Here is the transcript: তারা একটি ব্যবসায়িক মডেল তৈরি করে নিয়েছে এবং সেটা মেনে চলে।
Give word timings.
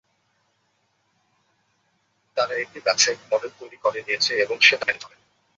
তারা 2.37 2.53
একটি 2.55 2.79
ব্যবসায়িক 2.79 3.21
মডেল 3.31 3.51
তৈরি 3.59 3.77
করে 3.77 3.99
নিয়েছে 4.05 4.33
এবং 4.35 4.57
সেটা 4.59 4.83
মেনে 4.85 5.01
চলে। 5.03 5.17